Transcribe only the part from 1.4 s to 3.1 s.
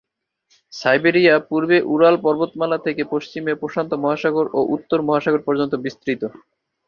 পূর্বে উরাল পর্বতমালা থেকে